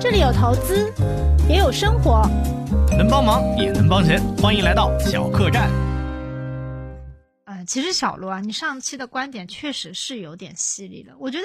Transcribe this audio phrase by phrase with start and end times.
[0.00, 0.92] 这里有投资，
[1.48, 2.22] 也有生活，
[2.96, 5.68] 能帮忙也能帮钱，欢迎来到小客栈。
[7.46, 11.14] 呃，其实小罗啊，你上期的观点确实是有点犀利了。
[11.18, 11.44] 我觉得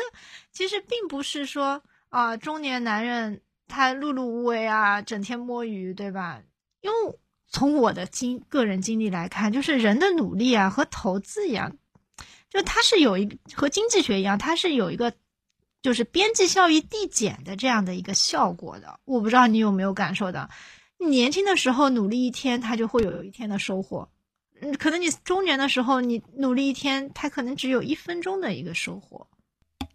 [0.52, 6.40] 其实并不是说啊、中年男人他碌碌无为啊，整天摸鱼，对吧？
[6.82, 6.96] 因为
[7.50, 11.76] 从我的经个人经历来看，就是人的努力啊和投资一样，
[12.52, 15.12] 就它是有一和经济学一样，它是有一个
[15.84, 19.00] 就是边际效益递减的这样的一个效果的。
[19.04, 20.50] 我不知道你有没有感受到，
[20.98, 24.10] 你年轻的时候努力一天，他就会有一天的收获。
[24.62, 29.28] 嗯，可能你中年的时候，你努力一天，他可能只有一分钟的一个收获。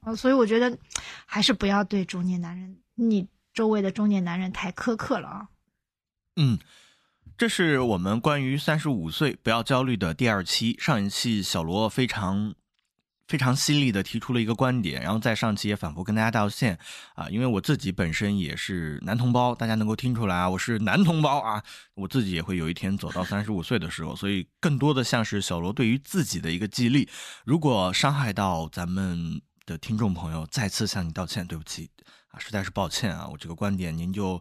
[0.01, 0.77] 啊，所以我觉得
[1.25, 5.49] 还是不要对中年男人，你周围的中年男人太苛刻了啊。
[6.37, 6.59] 嗯，
[7.39, 10.77] 这是我们关于三十五岁不要焦虑的第二期。
[10.79, 12.55] 上一期小罗非常
[13.29, 16.79] 非常犀利的提出了一个观点，然后在上期也反复跟大家道歉
[17.15, 21.63] 啊，因为我自己本身也是男同胞，大家能够听出来啊，我是男同胞啊，
[21.95, 27.07] 我自己也会有一天走到三十五岁的时候，所以更多的像是小罗对于自己的一个激励。
[27.45, 31.91] 如果伤害到咱们的听众朋友，再次向你道歉，对不起
[32.29, 34.41] 啊，实在是抱歉啊，我这个观点您就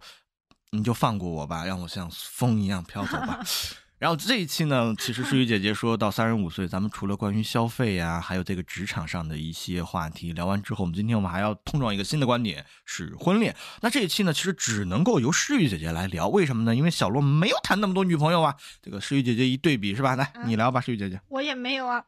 [0.72, 3.40] 您就放过我吧，让我像风一样飘走吧。
[4.00, 13.56] 然后这一期呢，其实诗雨姐姐说到三十五岁，咱们除了关于消费呀、还有这个职场上的一些话题聊完之后，我们今天我们还要碰撞一个新的观点，是婚恋。
[13.82, 16.76] 那这一期呢，其实只能够由诗雨姐姐来聊，为什么呢？
[16.76, 18.56] 因为小罗没有谈那么多女朋友啊。
[18.84, 20.16] 这个诗雨姐姐一对比是吧？
[20.16, 21.20] 来，你聊吧，诗雨姐姐。
[21.30, 22.04] 我也没有啊，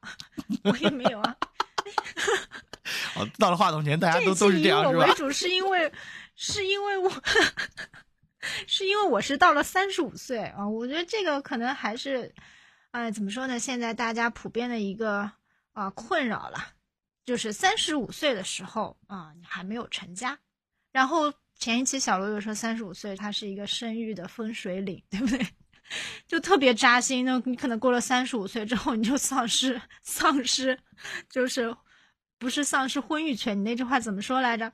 [0.64, 1.36] 我也没有啊。
[3.16, 5.14] 好，到了话筒前，大家都都是这样是吧为？
[5.16, 5.92] 主，是因为
[6.36, 7.12] 是因为我
[8.68, 12.34] 是因为我是到了三十五岁啊，我觉得这个可能还是，
[12.92, 13.59] 哎，怎么说呢？
[13.59, 15.30] 现在大家普遍的一个
[15.73, 16.58] 啊困扰了，
[17.26, 20.40] 就是三十五岁的时候啊，你还没有成家，
[20.92, 25.45] 然后前一期小罗又说三十五岁它是一个生育的分水岭，对不对？
[26.28, 27.26] 就特别扎心。
[27.26, 30.80] 那你可能过了三十五岁之后，你就丧失丧失，
[31.30, 31.76] 就是
[32.38, 33.58] 不是丧失婚育权？
[33.58, 34.72] 你那句话怎么说来着？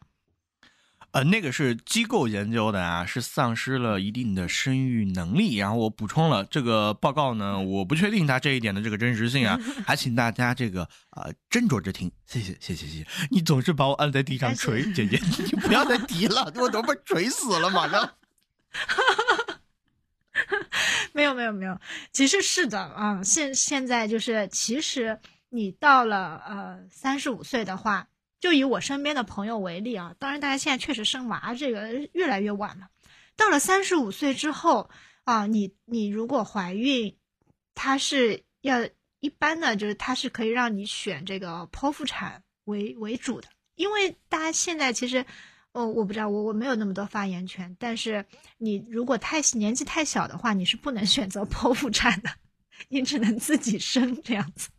[1.16, 5.56] 呃，那个是机构研究的啊，是丧失了一定的生育能力。
[5.56, 12.12] 然后我补充了这个报告呢，我不确定它这一点的这个真实性啊， 还请大家这个呃斟酌着听。
[12.25, 18.12] 谢谢谢谢谢谢，你总是把我按在地上捶，姐姐，你不要再提了，我都被捶死了，马上。
[21.14, 21.80] 没有没有没有，
[22.12, 25.18] 其实是的啊，现现在就是，其实
[25.48, 28.06] 你到了呃三十五岁的话，
[28.45, 32.88] 就以我身边的朋友为例啊，当然大家现在确实生娃这个越来越晚了，
[33.35, 34.88] 到了三十五岁之后
[35.23, 37.17] 啊，你你如果怀孕，
[37.73, 38.88] 它是要
[39.19, 45.25] 一般的就是它是可以让你选这个剖腹产为为主的，因为大家现在其实。
[45.72, 47.75] 哦，我不知道，我我没有那么多发言权。
[47.77, 48.25] 但是
[48.57, 52.29] 你如果太年纪太小的话，你是不能选择剖腹产的，
[52.88, 54.69] 你只能自己生这样子，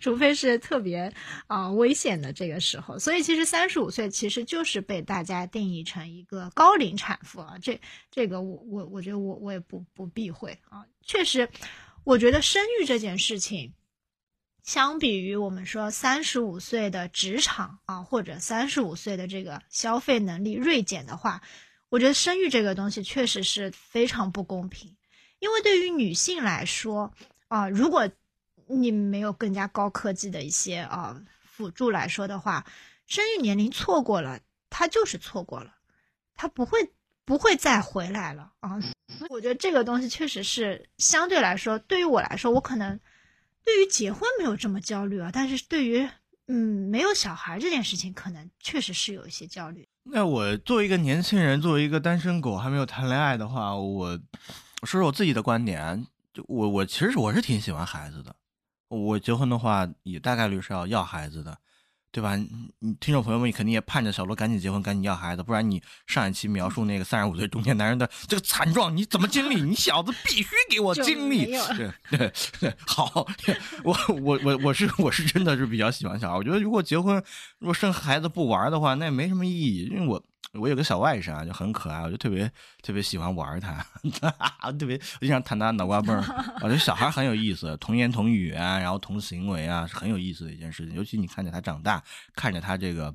[0.00, 1.12] 除非是特别
[1.46, 2.98] 啊、危险的这个时候。
[2.98, 7.56] 所以其实三十五岁其实就是被大家定义成一个高龄产妇啊。
[7.62, 10.86] 这这个我我我觉得我我也不不避讳啊。
[11.04, 11.48] 确实，
[12.04, 13.72] 我觉得生育这件事情。
[14.64, 21.42] 相比于我们说三十五岁的职场啊，或者三十五岁的这个消费能力锐减的话，
[21.88, 24.96] 我觉得生育这个东西确实是非常不公平。
[25.40, 27.12] 因为对于女性来说
[27.48, 28.08] 啊，如果
[28.66, 32.64] 你没有更加高科技的一些啊辅助来说的话，
[33.06, 34.40] 生育年龄错过了，
[34.70, 35.74] 他就是错过了，
[36.34, 36.92] 他不会
[37.24, 38.80] 不会再回来了啊。
[39.18, 42.98] 所以我觉得这个东西确实是相对来说，对于我来说，我可能。
[43.64, 46.04] 对于结婚没有这么焦虑啊，但是对于
[46.48, 49.88] 嗯没有小孩这件事情，可能确实是有一些焦虑。
[50.02, 54.18] 那我作为一个年轻人，作为一个单身狗，还没有谈恋爱的话，我
[54.80, 56.04] 我说说我自己的观点。
[56.34, 58.34] 就我我其实我是挺喜欢孩子的，
[58.96, 61.56] 我结婚的话也大概率是要要孩子的，
[62.10, 62.36] 对吧？
[62.36, 62.48] 你
[62.78, 69.62] 你听众朋友们肯定也盼着小罗赶紧结婚，赶紧要孩子，不然你上一期描述那个三十五岁中年男人的这个惨状，你怎么经历？
[69.62, 71.46] 你小子必须给我经历。
[71.46, 73.26] 对对对，好，
[73.82, 77.16] 我我我我是我是真的是比较喜欢小孩，我觉得如果结婚
[77.58, 80.22] 如果生孩子不玩的话，那也没什么意义，因为我。
[80.54, 82.50] 我有个小外甥啊，就很可爱，我就特别
[82.82, 83.84] 特别喜欢玩他，
[84.78, 86.22] 特别我经常弹他脑瓜蹦儿。
[86.60, 90.94] 我觉得小孩很有意思，童言童语啊，然后同行为啊，是很有意思的一件事情。
[90.94, 92.02] 尤其你看着他长大，
[92.36, 93.14] 看着他这个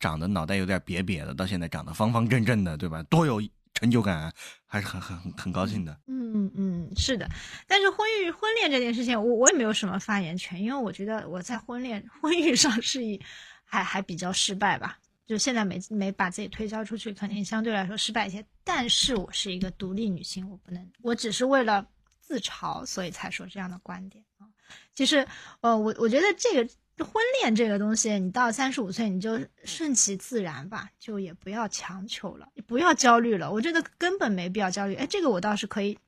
[0.00, 3.02] 长得脑袋有点瘪瘪的，到现在长得方方正正的，对吧？
[3.04, 3.40] 多有
[3.74, 4.32] 成就感啊，
[4.66, 5.96] 还是很很很很高兴的。
[6.08, 7.28] 嗯嗯，是的。
[7.68, 13.20] 但是婚育婚恋这件事情，我我也没有什么发言权，因为我觉得我在婚恋 婚育上是以
[13.64, 14.98] 还还比较失败吧。
[15.28, 18.42] 就现在没没把自己推销出去，肯定相对来说失败一些。
[18.64, 21.86] 但是我是一个独立女性，我不能，我只是为了
[22.22, 24.48] 自嘲，所以才说这样的观点啊。
[24.94, 25.28] 其实，
[25.60, 33.52] 呃，我我觉得这个婚恋这个东西，你到三十五岁你就顺其自然吧，就也不要强求了，不要焦虑了。
[33.52, 34.94] 我觉得根本没必要焦虑。
[34.94, 35.98] 哎，这个我倒是可以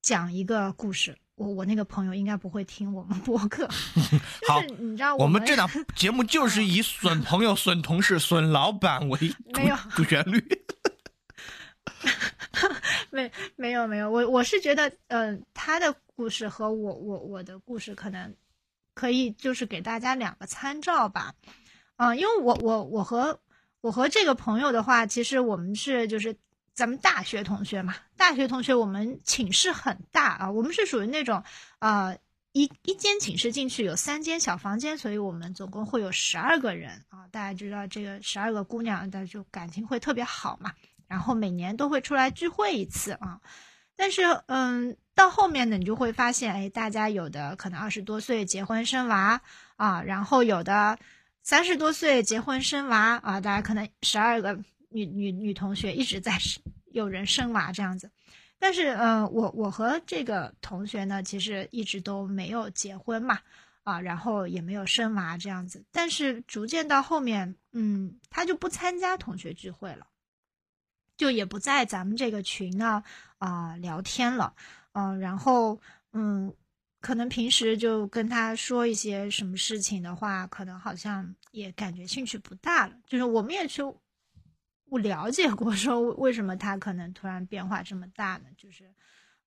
[0.00, 1.18] 讲一个故事。
[1.36, 3.66] 我我那个朋友应该不会听我们播客，
[4.46, 9.18] 好，你知道我们这档节目就是以损朋友、损同事、损老板为
[9.56, 10.40] 没有主旋律。
[13.10, 18.32] 没没有没有，我我是觉得，嗯，他的故事和我我我的故事可能
[18.94, 21.34] 可以就是给大家两个参照吧，
[21.96, 23.40] 嗯，因为我我我和
[23.80, 26.36] 我和这个朋友的话，其实我们是就是。
[26.74, 31.44] 咱们大学同学嘛，大学同学，我们寝室很大啊，我们是属于那种，
[31.78, 32.18] 呃，
[32.50, 37.28] 一一间寝室进去有三间小房间，所以我们总共会有十二个人啊。
[37.30, 40.72] 大家知道这个十二个姑娘，的就感情会特别好嘛，
[41.06, 43.40] 然后每年都会出来聚会一次啊。
[43.94, 49.40] 但是，嗯，到后面呢，你就会发现，哎，大家有的可能二十多岁结婚生娃
[49.76, 50.98] 啊，然后有的
[51.44, 54.58] 三十多岁结婚生娃啊，大家可能十二个。
[54.94, 56.62] 女女女同学一直在生
[56.92, 58.08] 有人生娃这样子，
[58.60, 63.40] 但是嗯，我我和这个同学呢，其实一直都没有结婚嘛，
[63.82, 70.06] 啊，然后也没有生娃这样子，但是逐渐到后面，嗯，他就不参加同学聚会了，
[71.16, 73.02] 就也不在咱们这个群呢
[73.38, 74.54] 啊聊天了，
[74.92, 75.80] 嗯，然后
[76.12, 76.54] 嗯，
[77.00, 83.82] 可能平时就跟他说一些什么事情的话，可能好像也感觉兴趣不大了，就是我们也去。
[84.94, 88.44] 不了解过，说为什么他可能突然变化这么大呢？
[88.56, 88.94] 就是，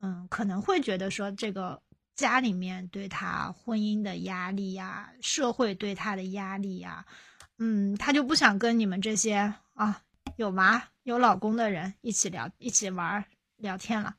[0.00, 1.83] 嗯，可能会觉得说这个
[2.15, 7.05] 家里面对他婚姻的压力呀，社会对他的压力呀，
[7.59, 10.00] 嗯，他就不想跟你们这些啊
[10.37, 13.25] 有娃有老公的人一起聊、一起玩
[13.56, 14.15] 聊天了。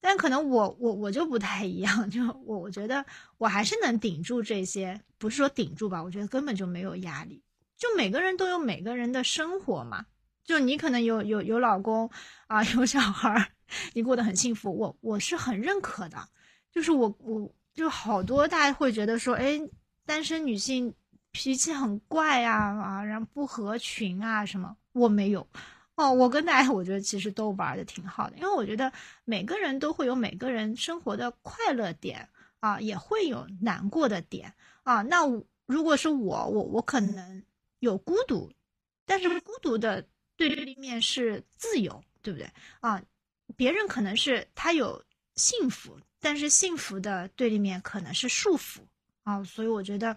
[0.00, 3.04] 但可能我我我就不太一样，就我我觉得
[3.38, 7.42] 我还是能顶住这些，不是说顶住吧，我觉得根本就没有压力。
[7.76, 10.06] 就每个人都有每个人的生活嘛。
[10.50, 12.10] 就你可能有有有老公
[12.48, 13.52] 啊，有小孩，
[13.92, 16.18] 你过得很幸福，我我是很认可的。
[16.72, 19.60] 就是我我就好多大家会觉得说，哎，
[20.04, 20.92] 单身女性
[21.30, 25.46] 脾气很怪啊啊，然后不合群啊什么，我没有。
[25.94, 28.92] 哦，我跟大家我觉得其实都玩的挺好的，因为我觉得
[29.24, 34.52] 每个人都会有每个人生活的快乐点啊，也会有难过的点
[34.82, 35.02] 啊。
[35.02, 35.18] 那
[35.66, 37.44] 如果是我，我我可能
[37.78, 38.50] 有孤独，
[39.06, 40.04] 但是孤独的。
[40.48, 42.48] 对立面是自由，对不对
[42.80, 43.02] 啊？
[43.56, 45.04] 别人可能是他有
[45.34, 48.78] 幸福，但是幸福的对立面可能是束缚
[49.22, 49.44] 啊。
[49.44, 50.16] 所以我觉得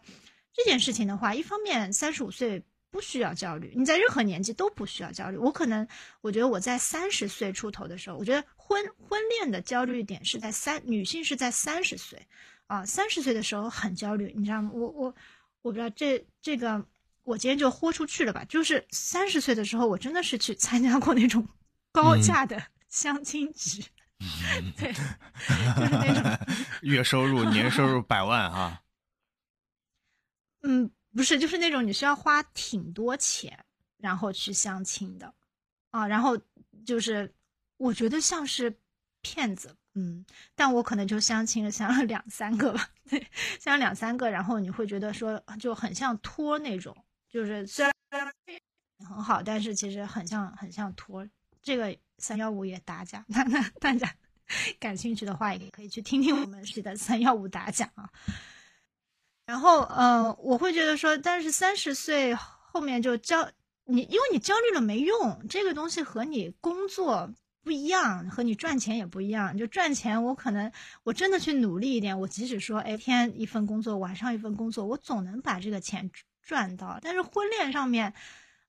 [0.53, 5.35] 这件事情的话，一方面三十五岁不需要焦虑，你在任何年纪都不需要焦虑。
[5.35, 5.85] 我可能
[6.21, 12.25] 我觉得我在三十岁出头的时候，我觉得婚婚恋的焦虑点是在三女性是在三十岁
[12.67, 14.71] 啊，三十岁的时候很焦虑，你知道吗？
[14.73, 15.15] 我我
[15.63, 16.85] 我不知道这这个。
[17.23, 21.47] 我今天就豁出去了吧，就是三十岁的时候，我真的是去参加过那种
[21.93, 23.81] 高价的相亲局，
[24.77, 28.81] 对，就是那种 月收入、年收入百万啊。
[30.63, 33.65] 嗯，不是，就是那种你需要花挺多钱，
[33.97, 35.33] 然后去相亲的
[35.91, 36.37] 啊，然后
[36.85, 37.33] 就是
[37.77, 38.77] 我觉得像是
[39.21, 43.25] 骗子，嗯，但我可能就相亲了，相了两三个吧，对，
[43.59, 46.95] 相了两三个，然后你会觉得说就很像托那种。
[47.33, 48.31] 就是虽然
[48.99, 51.27] 很好，但是其实很像很像托。
[51.63, 54.13] 这个三幺五也打假， 那那大家
[54.79, 58.07] 感兴趣的话，也可以去听听我们的三幺五打假啊。
[59.47, 63.49] 然后，呃，我会觉得说，但是三十岁后面就焦
[63.85, 69.57] 你，因为你焦虑了没用，这个东西和你工作不一样，和你赚钱也不一样。
[69.57, 70.71] 就赚钱，我可能
[71.01, 76.11] 我真的去努力一点，我即使说，哎，天一份工作，晚上一份工作，我总能把这个钱。
[76.43, 78.13] 赚到，但是婚恋上面，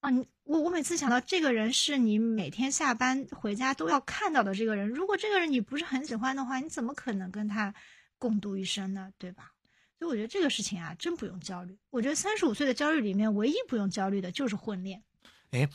[0.00, 7.75] 啊，你我我每次想到这个人是你每天下班回家都要看到的这个人，如果这个人你不是很喜欢的话，你怎么可能跟他
[8.19, 9.11] 共度一生呢？
[9.19, 9.50] 对吧？
[9.99, 11.76] 所以我觉得这个事情啊，真不用焦虑。
[11.90, 15.02] 我觉得三十五岁的焦虑里面，唯一不用焦虑的就是婚恋。
[15.50, 15.69] 哎，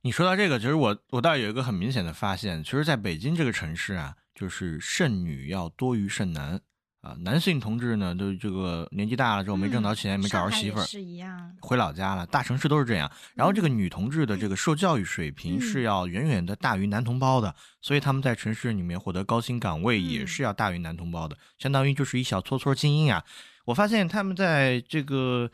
[0.00, 6.60] 你说到这个，其实我我倒有一个很明显的发现，其实在北京这个城市啊，就是剩女要多于剩男。
[7.04, 12.24] 啊，男性同志呢，都这个年纪大了之后没挣到钱，没找着媳妇儿，是一样，回老家了。
[12.24, 13.12] 大城市都是这样。
[13.34, 23.22] 然后这个女同志的这个受教育水平是要远远的大于男同胞的，所以他们在城市里面获得高薪岗位也是要大于男同胞的，相当于就是一小撮撮精英啊。
[23.66, 25.50] 我发现他们在这个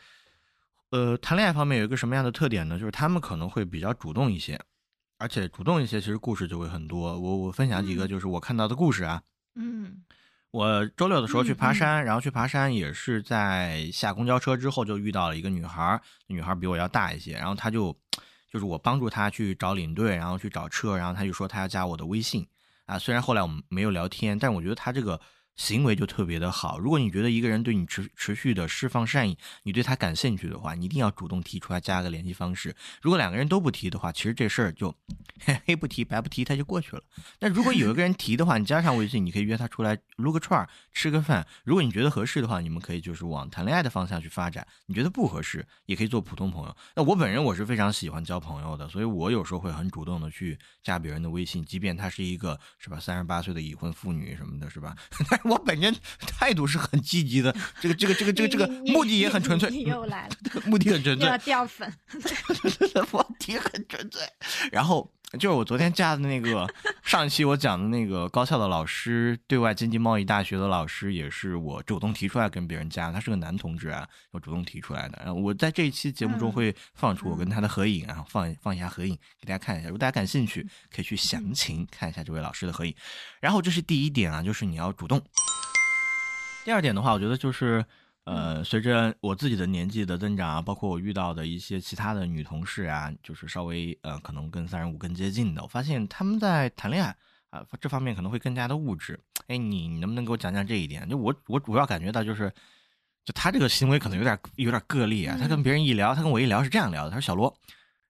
[0.91, 2.79] 呃，谈恋爱方面有一个什么样的特点呢？
[2.79, 4.57] 就是他们可能会比较主动一些，
[5.17, 7.19] 而且主动一些，其实故事就会很多。
[7.19, 9.21] 我我分享几个，就是我看到的故事啊。
[9.55, 10.01] 嗯，
[10.51, 17.95] 我周六的时候去爬山，然后去爬山也是在下公交车之后就遇到了一个女孩儿，女孩儿比我要大一些，然后她就
[18.51, 22.45] 就是我帮助她去找领队，然后去找车，然后她就说她要加我的微信
[22.85, 22.99] 啊。
[22.99, 25.19] 虽然后来我们没有聊天，但我觉得她这个
[25.61, 26.79] 行为就特别的好。
[26.79, 32.75] 如果你觉得一个人对你持持续的释放善意，你对他感兴趣的话，你一定要主动提出来加个联系方式。
[32.99, 34.91] 如果两个人都不提的话，其实这事儿就
[35.65, 37.03] 黑不提白不提，他就过去了。
[37.37, 41.45] 但如果有一个人提的话，你加上微信，你可以约他出来撸个串儿、吃个饭。
[41.63, 46.75] 如果你觉得合适的话，你们可以就是往谈恋爱的方向去发展；你觉得不合适，也可以做普通朋友。
[46.95, 54.95] 那我本人我是非常喜欢交朋友的，所以我有时候会很主动的去加别人的微信，即便她是一个是吧三十八岁的已婚妇女什么的，是吧？
[55.51, 61.93] 我本人态度是很积极的，这个这个这个这个这个目的也很纯粹，你你又来了， 目的很纯粹掉粉。
[63.11, 64.21] 目的很纯粹。
[64.71, 66.67] 然后就是我昨天加的那个
[67.03, 75.17] 上一期我讲的那个高校的老师，对外经济贸易大学的老师，也是我主动提出来跟别人加，他是个男同志啊，我主动提出来的。
[75.23, 79.87] 然后我在这一期节目中嗯会放出我跟他的合影啊，放放一下合影给大家看一下。
[79.87, 82.93] 如果大家感兴趣，可以去详情看一下这位老师的合影。
[83.39, 85.21] 然后这是第一点啊，就是你要主动。
[86.65, 87.83] 第二点的话，我觉得就是，
[88.23, 97.15] 呃，随着我自己的年纪的增长啊，包括我遇到的一些其他的女同事啊，就是稍微呃，可能跟三十五更接近的，我发现他们在谈恋爱
[97.49, 99.19] 啊、这方面可能会更加的物质。
[99.47, 101.09] 哎，你你能不能给我讲讲这一点？
[101.09, 102.49] 就我我主要感觉到就是，
[103.25, 105.37] 就他这个行为可能有点有点个例啊。
[105.37, 107.53] 他跟别人一聊，他跟我一聊是这样聊的，他说小罗。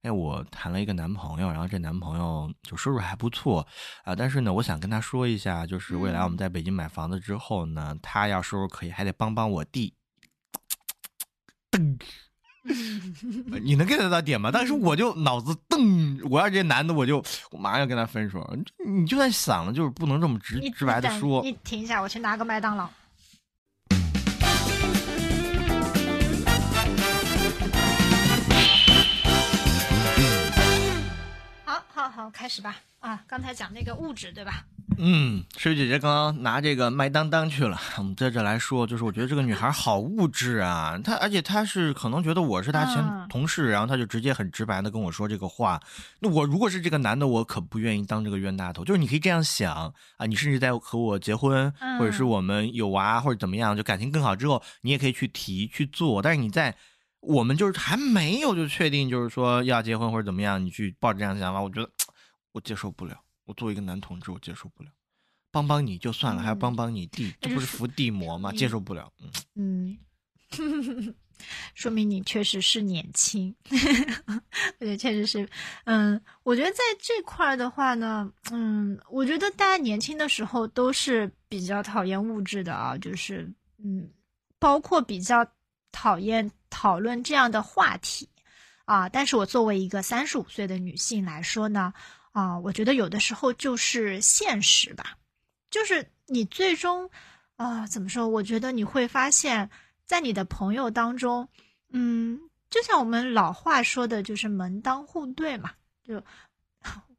[0.03, 3.65] 哎，我谈了一个男朋友，然后这男朋友就收入还不错
[4.03, 9.93] 啊、但是呢，我想跟他说一下，就是未来我们在北京买房子之后呢，他要收入可以，还得帮帮我弟。
[13.63, 14.51] 你能 get 到点吗？
[14.53, 18.55] 但是我就脑子噔，我要是这男的，我就我马上要跟他分手。
[18.85, 21.41] 你就算想了，就是不能这么直直白的说。
[21.41, 22.87] 你停一下，我去拿个麦当劳。
[31.65, 32.77] 好，好，好，开始吧。
[32.99, 34.63] 啊，刚才讲那个物质，对吧？
[35.03, 37.75] 嗯，水姐姐刚刚拿这个麦当当去了。
[37.97, 45.81] 我们在这来说，就是我觉得这个女孩好物质啊，她而且她是可能觉得我是她前嗯同事，然后她就直接很直白的跟我说这个话。
[46.19, 48.85] 那我如果是这个男的，我可不愿意当这个冤大头。
[48.85, 56.21] 就是你可以这样想啊，你甚至在和我结婚，嗯或者是我们有娃或者怎么样，就感情更好之后，你也可以去提去做。
[56.21, 56.75] 但是你在
[57.21, 61.89] 我们就是还没有就确定就是说要结婚或者怎么样，你去抱着这样的想法，我觉得
[62.53, 63.17] 我接受不了。
[63.51, 64.89] 我作为一个男同志，我接受不了。
[65.51, 68.49] 帮帮你就算了，还要帮帮你弟，这不是伏地魔吗？
[68.53, 69.11] 接受不了。
[69.55, 69.97] 嗯，
[70.57, 71.13] 嗯，
[71.75, 73.53] 说明你确实是年轻。
[74.79, 75.49] 我觉得确实是，
[75.83, 83.53] 嗯，我觉得在这块儿的话呢，嗯，我觉得大家年轻的时候都是比较讨厌物质的啊，就是
[83.83, 84.09] 嗯，
[84.57, 85.45] 包括比较
[85.91, 88.29] 讨厌讨论这样的话题
[88.85, 89.09] 啊。
[89.09, 91.91] 但是我作为一个三十五岁的女性来说呢，
[92.31, 95.17] 啊，我觉得有的时候就是现实吧。
[95.69, 97.09] 就是你最终，
[97.55, 98.27] 啊、怎么说？
[98.27, 99.69] 我觉得你会发现，
[100.05, 101.47] 在你的朋友当中，
[101.89, 105.71] 嗯，就像我们老话说的，就是门当户对嘛。
[106.03, 106.21] 就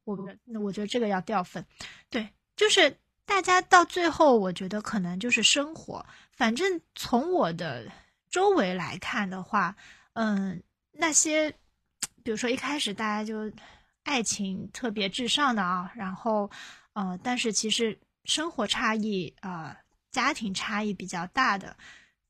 [0.04, 1.64] 我那我觉得这个要掉粉，
[2.11, 6.04] 对，就是大家到最后，我觉得可能就是生活。
[6.33, 7.90] 反正从我的
[8.28, 9.75] 周围来看的话，
[10.14, 11.50] 嗯，那些
[12.23, 13.50] 比如说一开始大家就
[14.04, 16.50] 爱情特别至上的啊，然后
[16.92, 19.76] 呃，但是其实生活差异啊、呃
[20.11, 21.75] 家庭差异比较大的，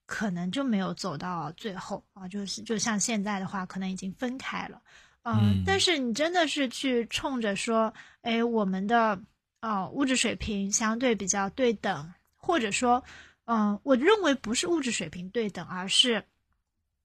[0.06, 4.80] 可能就没有走到最后啊，就是就像现在的话，可能已经分开了。
[5.24, 9.20] 嗯，嗯但是你真的是去冲着说，哎，我们的
[9.58, 13.02] 呃物质水平相对比较对等，或者说，
[13.46, 16.24] 嗯、我认为不是物质水平对等，而是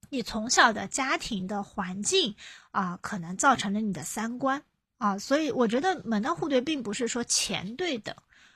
[0.09, 2.35] 你从小的家庭的环境
[2.71, 4.61] 啊、可能造成了你的三观
[4.97, 8.15] 啊，所以我觉得门当户对并不是说钱对等，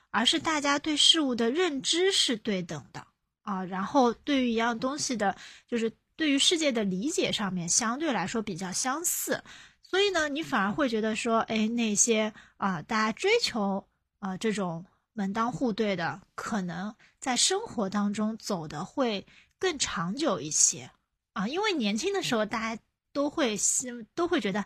[0.09, 3.05] 而是大家对事物的认知是对等的
[3.41, 5.35] 啊，然后对于一样东西的，
[5.67, 9.43] 就是对于世界的理解上面相对来说比较相似，
[9.81, 13.87] 所以呢，你反而会觉得说，哎，那些啊、大家追求
[14.19, 19.25] 啊、这种门当户对的，可能在生活当中走的会
[19.57, 20.91] 更长久一些
[21.33, 22.81] 啊，因为年轻的时候大家
[23.13, 24.65] 都会希都会觉得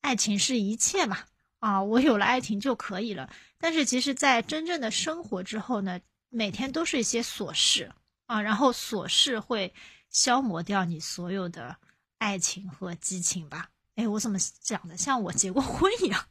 [0.00, 1.24] 爱情是一切嘛
[1.60, 3.32] 啊，我有了爱情就可以了。
[3.58, 7.92] 但是其实，在真正的生活之后呢，每天都是一些琐事
[8.26, 9.72] 啊，然后琐事会
[10.10, 11.76] 消磨掉你所有的
[12.18, 13.70] 爱情和激情吧。
[13.94, 16.26] 哎，我怎么讲的像我结过婚一样？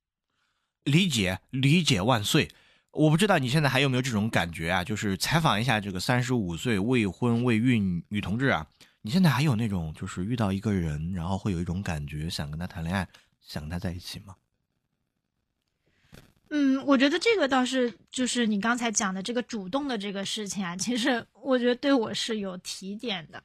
[0.84, 2.50] 理解，理解万岁。
[2.98, 4.82] 我不知道你现在还有没有这种感觉啊？
[4.82, 8.66] 就是采访一下这个三十五岁未婚未孕女同志啊，
[9.02, 13.06] 你现在还有那种就是遇到一个人，然后会有一种感觉，想跟他谈恋爱，
[13.40, 14.34] 想跟他在一起吗？
[16.50, 23.40] 嗯，我觉得这个倒是就是你刚才讲的这个主动的这个事情啊， 其实我觉得对我是有提点的，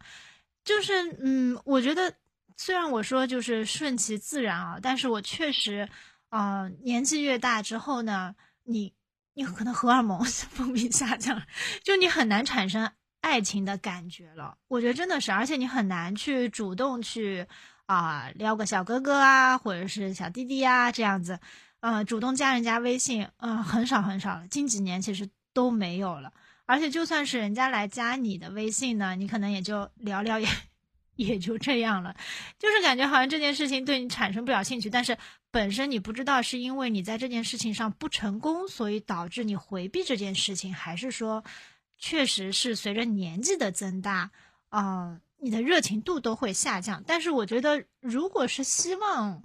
[0.63, 2.11] 就是嗯，我觉得
[2.57, 5.87] 虽然我说就是顺其自然啊，但是我确实
[6.29, 8.33] 啊，年纪越大之后呢，
[8.63, 8.91] 你
[9.35, 11.41] 你可能荷尔蒙 分泌下降，
[11.83, 14.57] 就你很难产生爱情的感觉了。
[14.67, 17.45] 我觉得真的是，而且你很难去主动去
[17.85, 21.39] 啊撩个小哥哥啊，或者是小弟弟啊这样子。
[21.79, 24.47] 呃，主动加人家微信，嗯，很少很少了。
[24.47, 26.31] 近几年其实都没有了。
[26.65, 30.47] 而且就算是人家来加你的微信呢，你可能也就聊聊，也
[31.17, 32.15] 也就这样了。
[32.57, 35.17] 就是感觉好像这件事情对你产生不了兴趣，但是
[35.51, 41.43] 本身你不知道是因为你在这件事情上不成功，所以导致你回避这件事情，还是说
[41.97, 44.31] 确实是随着年纪的增大，
[44.69, 47.03] 啊，你的热情度都会下降。
[47.05, 49.43] 但是我觉得，如果是希望。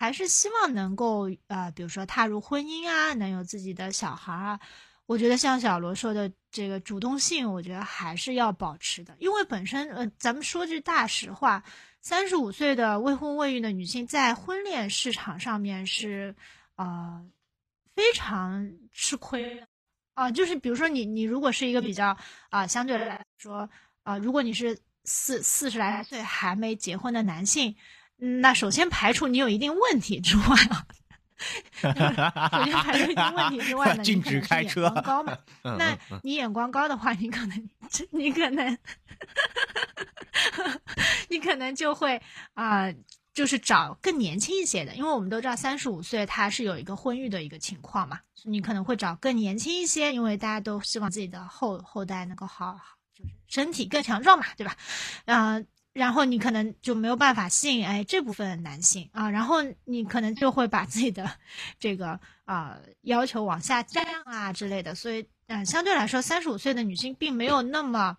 [0.00, 4.60] 还是希望能够呃，比如说踏入婚姻啊，能有自己的小孩啊。
[5.08, 9.16] 我觉得像小罗说的这个主动性，我觉得还是要保持的。
[9.18, 11.64] 因为本身呃，咱们说句大实话，
[12.02, 16.36] 三十五岁的未婚未育的女性在婚恋市场上面是
[16.76, 17.24] 呃
[17.96, 19.64] 非常吃亏
[20.12, 20.30] 啊。
[20.30, 22.18] 就是比如说你你如果是一个比较
[22.50, 23.70] 啊相对来说
[24.02, 27.74] 啊，如果你是四四十来岁还没结婚的男性。
[28.20, 30.44] 那首先排除你有一定问题之外，
[31.78, 35.38] 首先排除一定问题之外呢，禁止开车，眼光高嘛。
[35.62, 37.70] 那你眼光高的话，你可能，
[38.10, 38.78] 你可能，
[41.28, 42.20] 你可能就会
[42.54, 42.92] 啊，
[43.32, 52.76] 就是找更年轻一些的，因为我们都知道三十五岁他是有一个婚育的一个情况嘛，你可能会找更年轻一些，因为大家都希望自己的后后代能够好，
[53.14, 54.76] 就是身体更强壮嘛，对吧？
[55.26, 55.66] 嗯。
[55.98, 61.28] 然后你可能就没有办法吸引哎这部分男性啊，然后你可能就会把自己的
[61.80, 68.16] 这个啊要求往下降啊之类的，所以嗯相对来说三十五岁的女性并没有那么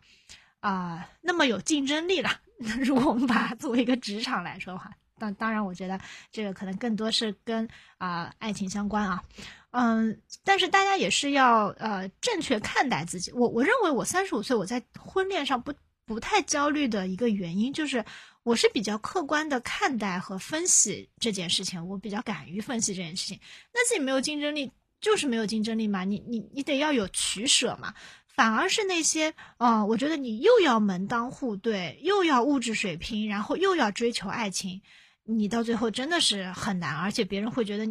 [0.59, 2.29] 啊那么有竞争力了。
[2.83, 5.97] 如果我们把它作为一个职场来说的话，当当然我觉得
[6.29, 7.65] 这个可能更多是跟
[7.97, 9.23] 啊爱情相关啊，
[9.71, 13.31] 嗯，但是大家也是要呃正确看待自己。
[13.31, 15.73] 我我认为我三十五岁我在婚恋上不。
[16.09, 18.03] 不太焦虑的一个原因就是，
[18.41, 23.39] 我是比较客观的看待和分析这件事情，我比较敢于分析这件事情。
[23.71, 27.93] 那自己没有竞争力，就是没有竞争力嘛，你你你得要有取舍嘛。
[28.25, 34.81] 反而是那些，呃，我觉得你又要门当户对，又要物质水平，然后又要追求爱情，
[35.25, 37.87] 你到最后真的是很难，而且别人会觉得，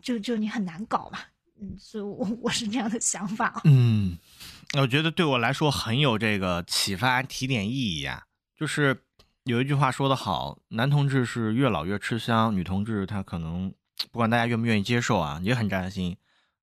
[0.00, 1.18] 就就你很难搞嘛。
[1.60, 3.60] 嗯，所以我我是这样的想法。
[3.64, 4.16] 嗯。
[4.78, 8.22] 我觉得对我来说很有这个启发提点意义啊，
[8.54, 9.02] 就是
[9.42, 13.74] 有一句话说得好，男同志是越老越吃香，女同志她可能
[14.12, 16.16] 不管大家愿不愿意接受啊，也很扎心。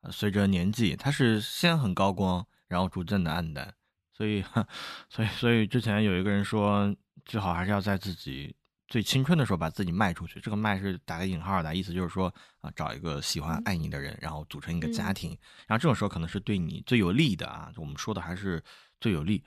[0.09, 3.73] 随着年纪，她是先很高光，然后逐渐的暗淡。
[4.13, 4.41] 所以，
[5.09, 8.55] 所以，所以之前有一个人说，最好还是要在自己。
[8.87, 17.69] 最青春的时候把自己卖出去，这个卖是打个引号的意思，就是说啊，找一个喜欢爱你的人，然后组成一个家庭，然后这种时候可能是对你最有利的啊。
[17.75, 18.63] 我们说的还是
[19.01, 19.43] 最有利。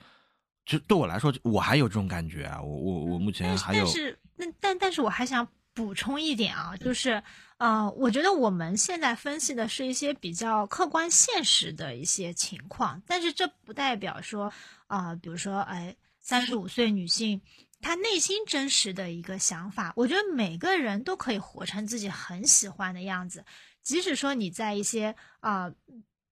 [0.63, 2.61] 就对我来说，我还有这种感觉啊。
[2.61, 7.21] 我我我目前还有，但是那但但是我还想补充一点啊，就是
[7.57, 14.53] 呃，我觉得我们现在分析的是一些比较客观现实的一些情况，但是这不代表说
[14.85, 17.41] 啊，比如说哎，三十五岁女性。
[17.81, 23.43] 他内心真实的一个想法，我觉得每个人都可以活成自己很喜欢的样子，
[23.81, 25.69] 即使说你在一些啊，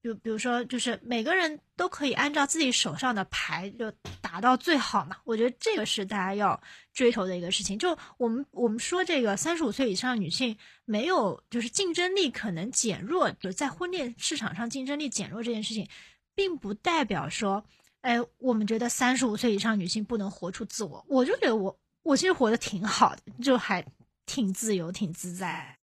[0.01, 5.17] 比比如说，就是每个人都可以按照自己手上的牌就打到最好嘛。
[5.25, 6.61] 我觉得这个是大家要
[6.93, 7.77] 追求的一个事情。
[7.77, 15.87] 就我们我们说这个三十五岁以上女性没有就是竞争力可能减弱，就在婚恋市场上竞争力减弱这件事情，
[16.35, 17.65] 并不代表说。
[18.01, 23.85] 哎，我们觉得三十五岁以上女性不能活出自我，我就觉得我我其实活得挺好的，就还
[24.25, 25.77] 挺自由、挺自在。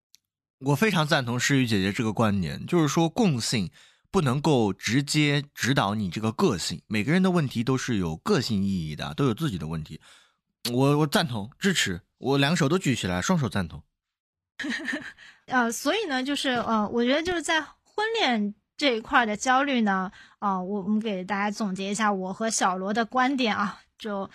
[0.61, 3.71] 我非常赞同诗雨姐姐这个观点，就是说共性
[4.11, 10.01] 不能够直接指导你这个个性，每个人的问题都是有个性意义的，都有自己的问题。
[10.73, 13.83] 我我赞同支持，我两手都举起来，双手赞同。
[15.45, 18.55] 呃，所以呢，就是呃，我觉得就是在婚恋。
[18.77, 24.29] 这一块的焦虑呢，啊，我我们给大家总结一下我和小罗的观点啊，就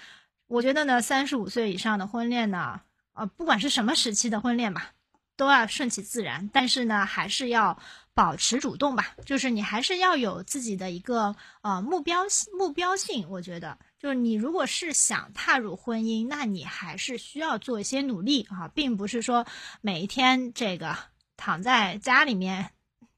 [0.48, 2.82] 我觉得呢，三十五岁以上的婚恋呢，
[3.14, 4.94] 呃，不管是什么时期的婚恋吧，
[5.38, 7.78] 都要顺其自然，但是呢，还是要
[8.16, 12.24] 保持主动吧，就是你还是要有自己的一个呃目标
[12.58, 13.30] 目标性。
[13.30, 19.46] 我觉得，就是你如果是想踏入婚姻，那你还是需要做一些努力啊，并不是说
[19.82, 20.98] 每一天这个
[21.38, 22.72] 躺在家里面。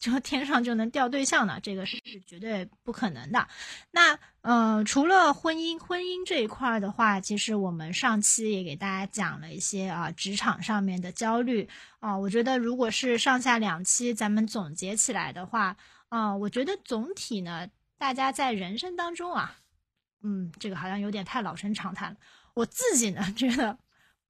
[0.04, 1.58] 就天上就能掉对象呢？
[1.64, 3.48] 这个是绝对不可能的。
[3.90, 11.70] 那呃，除了婚姻，婚姻这一块的话，其实我们上期也给大家讲了一些啊，职场上面的焦虑
[12.02, 12.18] 啊。
[12.18, 15.78] 我觉得如果是上下两期咱们总结起来的话，
[16.10, 19.56] 啊，我觉得总体呢，大家在人生当中啊，
[20.22, 22.18] 嗯，这个好像有点太老生常谈了。
[22.56, 23.78] 我自己呢，觉得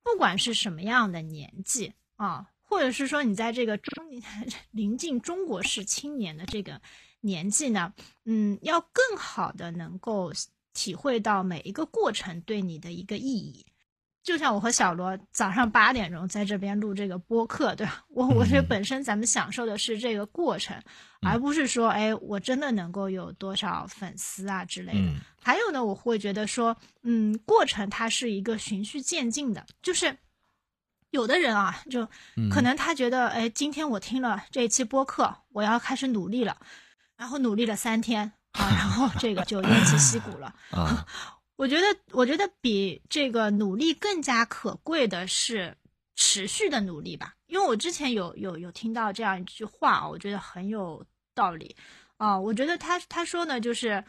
[0.04, 2.46] 不管是什么样的年纪啊。
[2.74, 4.04] 或者是说，你在这个中
[4.72, 6.82] 临近中国式青年的这个
[7.22, 7.94] 年纪呢，
[8.26, 10.34] 嗯，要更好的能够
[10.74, 13.64] 体会到每一个过程对你的一个意义。
[14.24, 18.04] 就像我和小罗早上八点钟在这边录这个播客，对吧？
[18.10, 20.76] 我我觉得本身咱们享受的是这个过程，
[21.22, 25.14] 而不是说，哎，我真的能够有多少粉丝啊之类的。
[25.40, 30.18] 还有呢，我会觉得说，嗯，过程它是一个循序渐进的，就是。
[31.13, 32.08] 有的人啊，就
[32.52, 36.58] 可能他觉得，哎，今天我听了这一期播客，我要开始努力了，
[37.15, 40.47] 然后努力了三天啊，然后这个就偃旗息鼓了。
[40.73, 41.06] 啊，
[41.56, 45.78] 我觉得，我觉得比这个努力更加可贵的是
[46.15, 47.36] 持续的努力吧。
[47.45, 51.76] 因为我之前有有有听到这样一句话啊，我觉得很有道理
[52.17, 52.39] 啊。
[52.39, 54.04] 我觉得他他说呢，就是，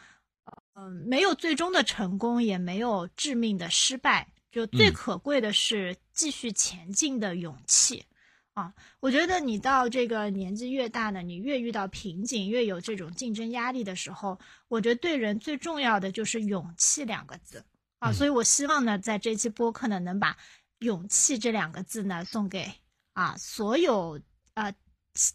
[0.73, 4.27] 嗯，没有最终的成功，也没有致命的失败。
[4.51, 8.05] 就最可贵的是继续前进的勇气，
[8.53, 17.63] 啊，我觉得你到这个年纪越大呢，你越遇到瓶颈，越有这种竞争压力的时候，我觉得对人最重要的就是勇气两个字，
[17.99, 20.35] 啊，所以我希望呢，在这期播客呢，能把
[20.79, 22.71] 勇气这两个字呢送给
[23.13, 24.19] 啊所有
[24.55, 24.73] 啊，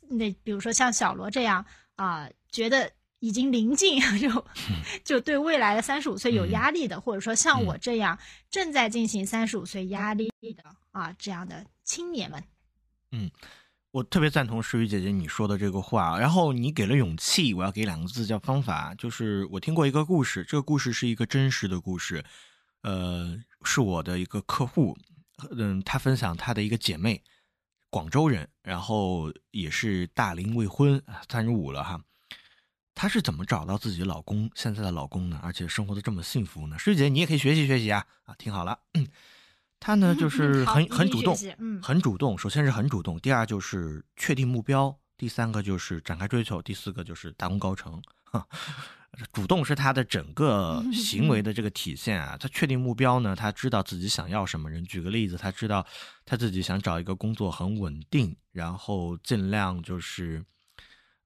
[0.09, 1.65] 那比如说像小罗这样
[1.95, 2.91] 啊，觉得。
[3.21, 4.47] 已经临近 就
[5.05, 8.19] 就对未来的三十五岁有压力的，或者说像我这样
[8.51, 12.43] 正在进行三十五岁压力的啊这样的青年们，
[13.13, 13.31] 嗯，
[13.91, 16.19] 我特别赞同诗雨姐姐你说的这个话。
[16.19, 18.95] 然后你给了勇气，我要给两个字叫方法。
[18.95, 22.25] 就是我听过一个故事，这个故事是一个真实的故事，
[22.83, 24.97] 呃，是我的一个客户，
[25.51, 27.23] 嗯，他分享他的一个姐妹，
[27.91, 32.01] 广州人，然后也是大龄未婚，三十五了哈。
[32.95, 35.41] 她是怎么找到自己老公现在的老公呢？
[35.43, 36.79] 而且生活的这么幸福呢？
[36.79, 38.05] 师姐，你也可以学习学习啊！
[38.25, 38.79] 啊，听好了，
[39.81, 41.35] 她呢就 是很很主动，
[41.83, 42.37] 很主动。
[42.37, 48.03] 首先是很主动，第二就是确定目标，第三个就是展开追求，第四个就是大功告成。
[49.33, 52.37] 主动是她的整个 行为的这个体现啊。
[52.39, 54.85] 她确定目标呢，她知道自己想要什么人。
[54.85, 55.87] 举个例子，她知道
[56.27, 60.45] 她自己想找一个工作很稳定，然后尽量就是。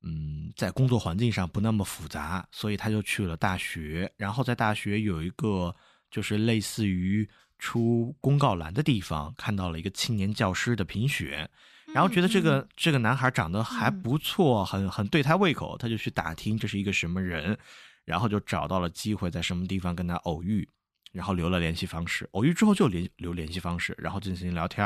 [0.06, 4.12] 嗯，在工作环境上不那么复杂，所以他就去了大学。
[4.16, 5.74] 然后在大学有一个
[6.10, 7.26] 就是类似于
[7.58, 11.48] 出公告栏的地方，看到了一个青年教师的评选，
[11.94, 17.56] 然后觉得这个这个男孩长得还不错，很很对他胃口，他就去打听这是一个什么人，
[18.04, 20.68] 然后就找到了机会在什么地方跟他偶遇，
[21.12, 22.28] 然后留了联系方式。
[22.32, 24.84] 偶遇之后就联留联系方式，然后进行聊天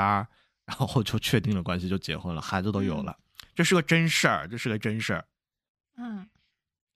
[0.65, 3.17] 然后就确定了关系，就结婚了，孩子都有了。
[3.59, 5.25] 这是个真事儿，这是个真事儿，
[5.97, 6.29] 嗯，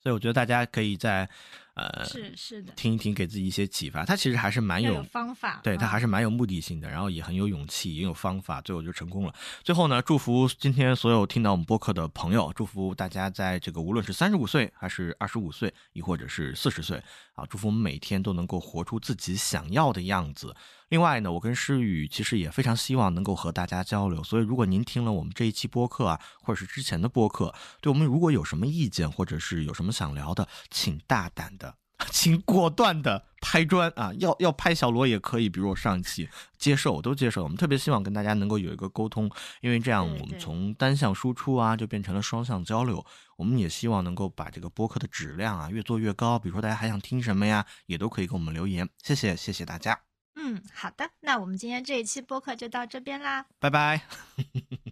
[0.01, 1.29] 所以我觉得大家可以在。
[1.75, 4.05] 呃，是是的，听一听，给自己一些启发。
[4.05, 9.35] 他其实还是蛮有方法，对他还是蛮有目的性的，然后也很有勇气，也有方法，最后就成功了。
[9.65, 20.55] 最后呢，祝福今天所有听到我们播客的朋友，祝福大家在这个无论是三十五岁还是二十五岁，亦或者是四十岁啊，祝福我们每天都能够活出自己想要的样子。
[20.93, 31.75] 另外呢，我跟诗雨其实也非常希望能够和大家交流，所以如果您听了我们这一期播客啊，或者是之前的播客，对我们如果有什么意见，或者是有什么想聊的，请大胆的。
[32.13, 34.13] 请果断的拍砖啊！
[34.19, 36.29] 要要拍小罗也可以，比如我上一期
[36.59, 37.43] 接受，我都接受。
[37.43, 39.31] 我们特别希望跟大家能够有一个沟通，
[39.63, 43.03] 因为这样我们从单向输出啊，就变成了双向交流。
[43.39, 46.39] 我们也希望能够把这个播客的质量啊越做越高。
[46.39, 48.87] 比如说大家还想听什么呀，也都可以给我们留言。
[49.03, 50.12] 谢谢谢谢大家。
[50.45, 54.03] 嗯，好的，那我们今天这一期播客就到这边啦，拜拜。